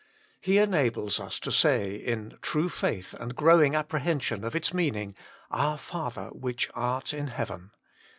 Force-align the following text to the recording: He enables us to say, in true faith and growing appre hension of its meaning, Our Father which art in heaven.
He 0.39 0.57
enables 0.57 1.19
us 1.19 1.39
to 1.41 1.51
say, 1.51 1.93
in 1.93 2.39
true 2.41 2.69
faith 2.69 3.13
and 3.13 3.35
growing 3.35 3.73
appre 3.73 4.01
hension 4.01 4.43
of 4.43 4.55
its 4.55 4.73
meaning, 4.73 5.13
Our 5.51 5.77
Father 5.77 6.29
which 6.33 6.71
art 6.73 7.13
in 7.13 7.27
heaven. 7.27 7.69